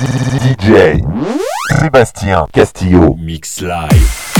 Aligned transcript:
DJ 0.00 1.00
Sébastien 1.78 2.46
Castillo. 2.52 3.14
Mix 3.16 3.60
Live. 3.60 4.33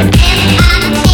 If 0.00 1.07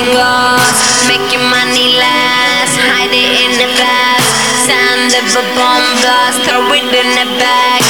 fingers, 0.00 0.78
making 1.08 1.44
money 1.50 1.96
last, 2.00 2.74
hide 2.88 3.12
it 3.12 3.32
in 3.44 3.52
the 3.60 3.68
past. 3.76 4.28
Sound 4.64 5.12
of 5.12 5.28
a 5.36 5.44
bomb 5.56 5.84
blast, 6.00 6.40
throw 6.44 6.72
it 6.72 6.88
in 6.88 7.08
the 7.20 7.26
bag. 7.38 7.89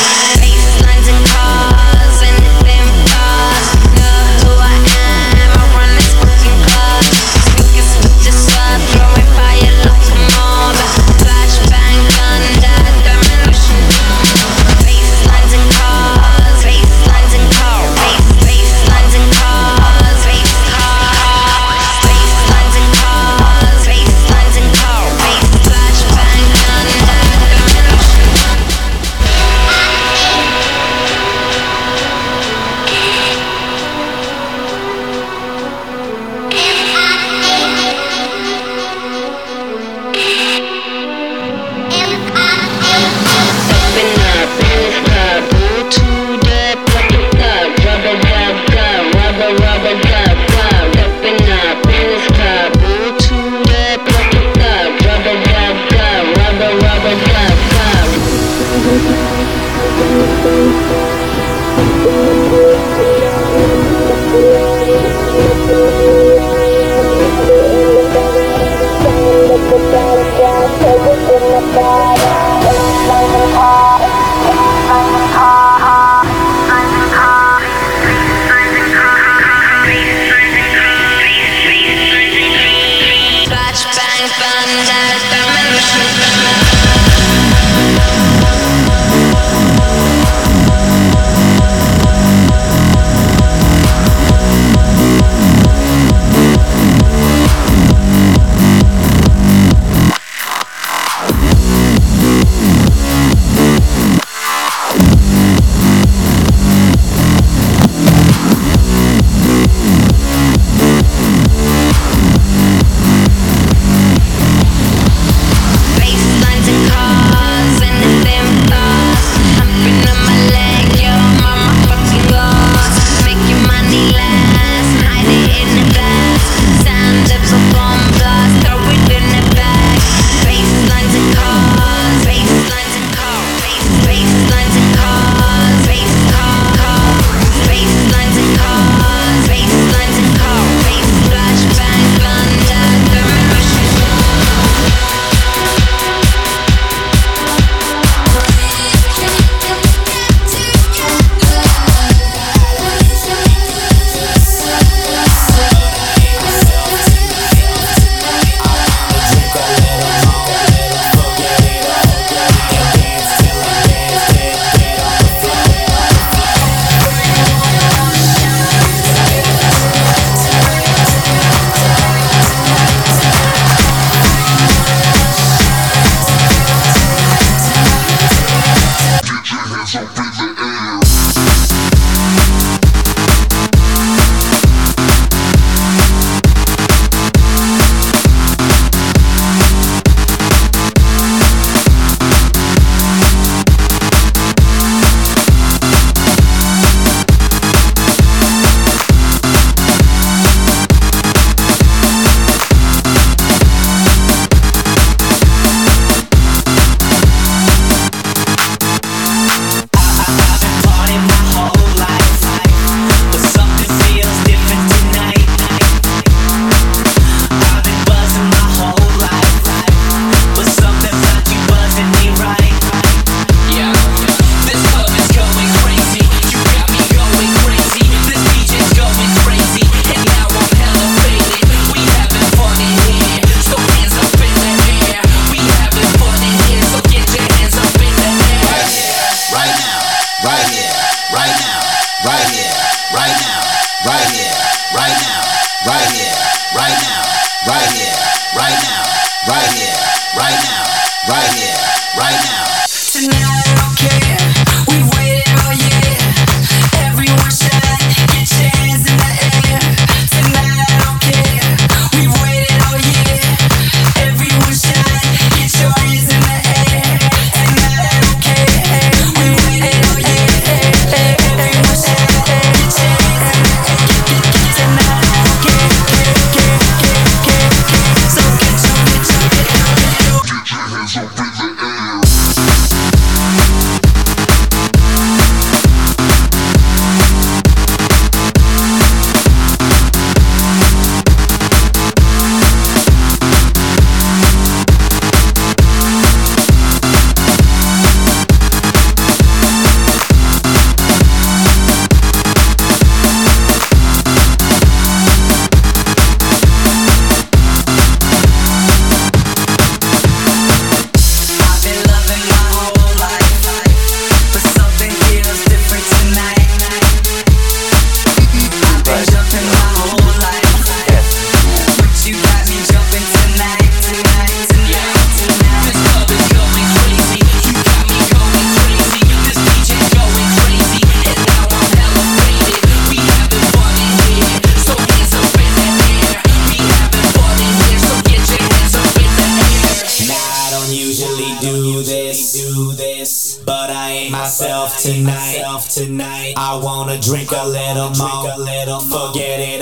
Tonight, 347.18 347.22
tonight, 347.24 349.00
Forget 349.00 349.58
tonight. 349.58 349.79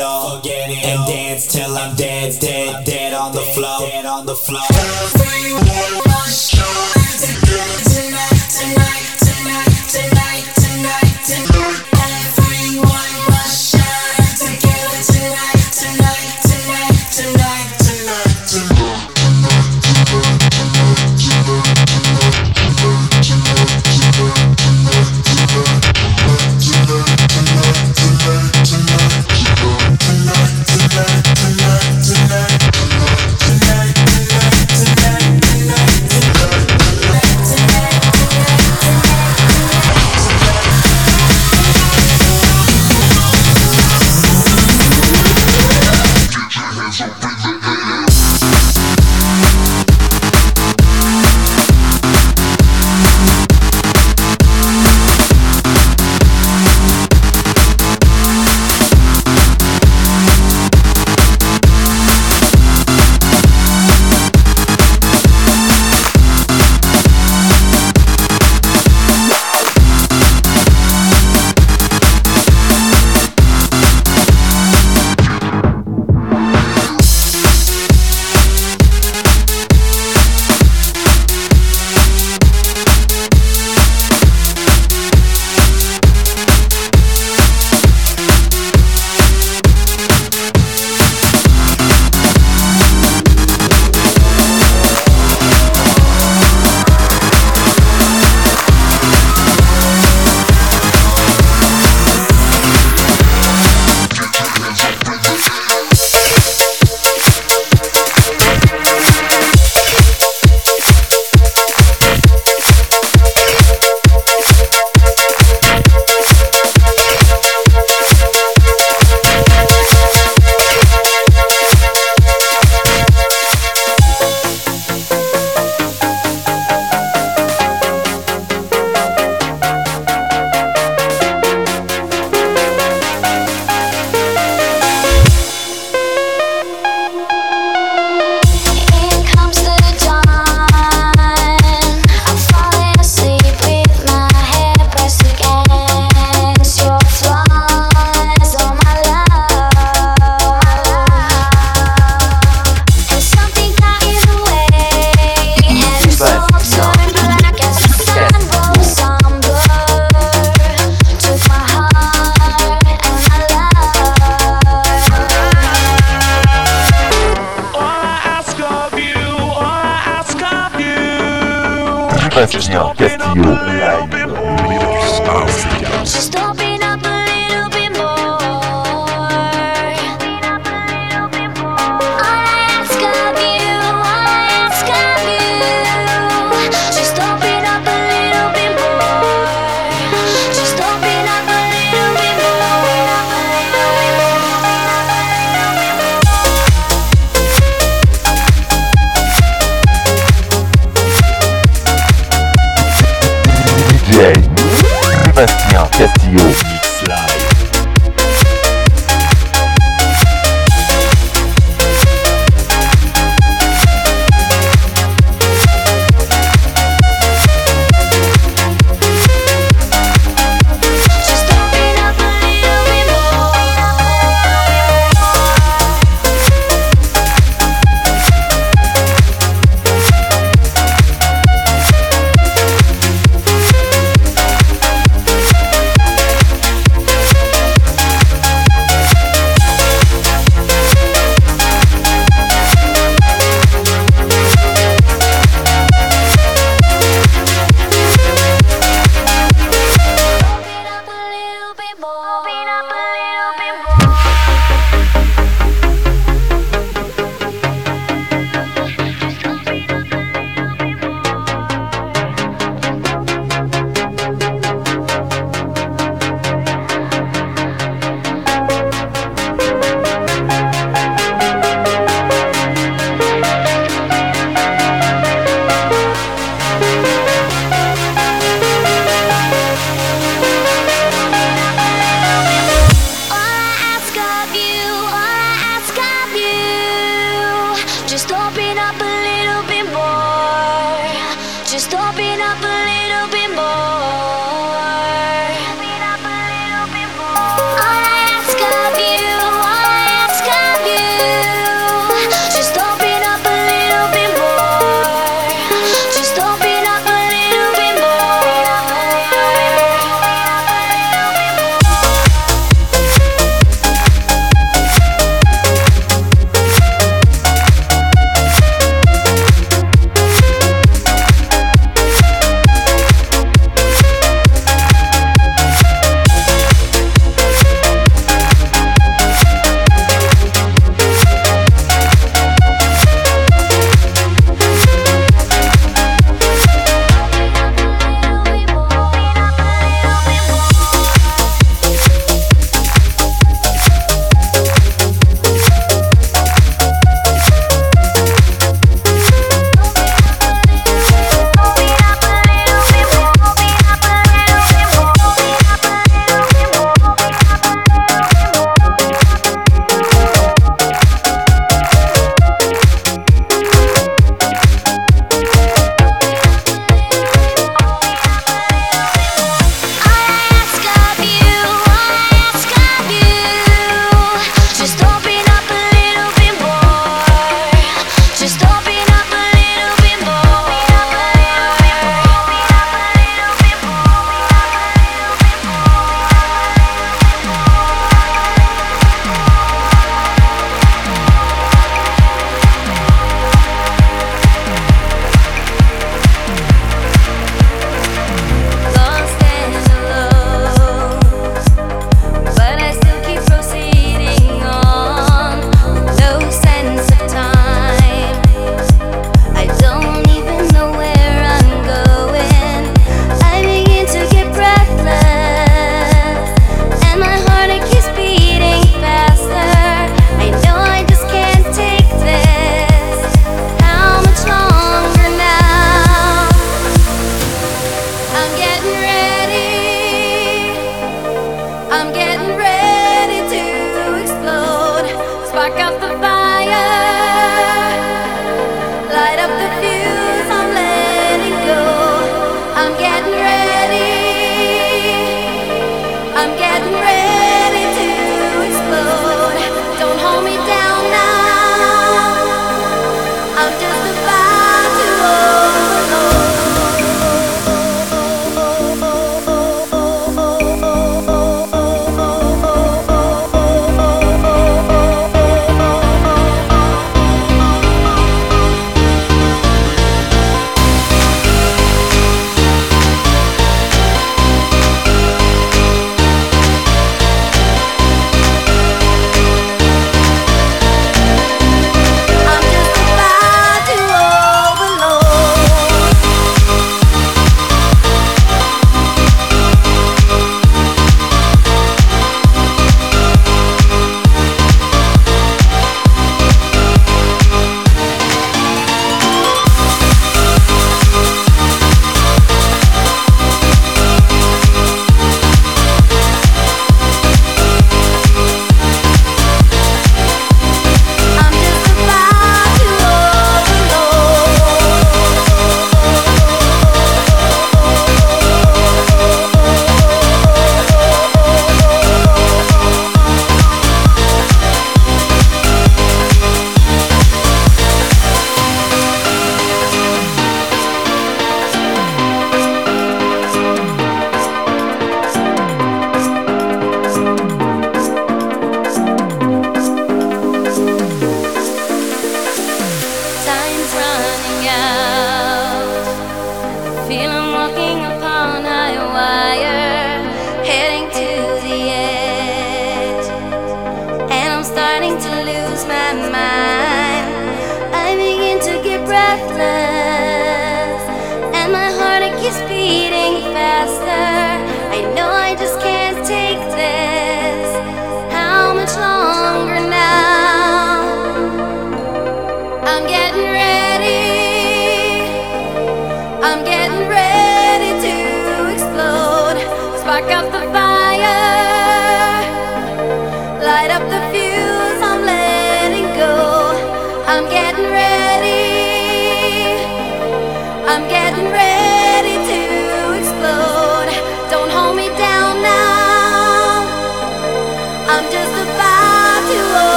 I 435.68 435.76
got 435.76 436.00
the 436.00 436.06
vibe. 436.06 436.37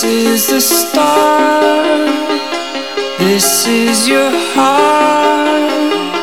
This 0.00 0.08
is 0.08 0.46
the 0.48 0.60
start. 0.62 2.08
This 3.18 3.66
is 3.66 4.08
your 4.08 4.30
heart. 4.54 6.16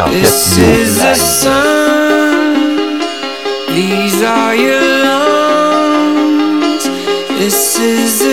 This 0.10 0.58
is 0.58 0.97
the 0.97 1.14
sun. 1.14 2.97
These 3.70 4.24
are 4.24 4.56
your 4.56 4.82
lungs. 5.06 6.84
This 7.38 7.78
is 7.78 8.24